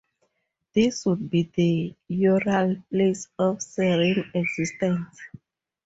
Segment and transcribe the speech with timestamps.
[0.73, 5.19] This would be the Ural "place of serene existence".